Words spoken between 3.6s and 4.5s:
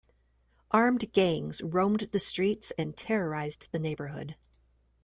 the neighborhood.